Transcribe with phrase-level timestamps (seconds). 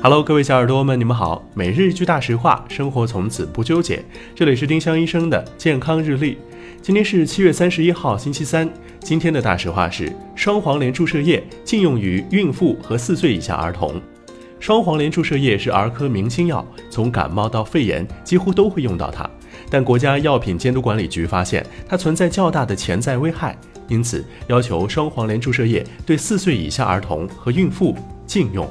[0.00, 1.44] Hello，各位小耳朵们，你们好。
[1.54, 4.00] 每日一句大实话，生活从此不纠结。
[4.32, 6.38] 这里是丁香医生的健康日历。
[6.80, 8.70] 今天是七月三十一号，星期三。
[9.00, 14.00] 今天的大实话是：双黄连注射液禁用于孕妇和四岁以下儿童。
[14.60, 19.28] 双黄连注射液是儿科明星药，从感冒到肺炎几乎都会用到它。
[19.68, 23.58] 但国家药品监督管理局发现它存在较大的潜在危害，
[23.88, 27.96] 因此要求双黄连注射液对四岁以下儿童和孕妇
[28.28, 28.70] 禁用。